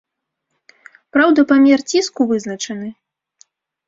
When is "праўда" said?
1.17-1.43